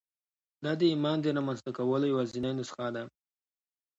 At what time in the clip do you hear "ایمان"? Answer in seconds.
0.91-1.17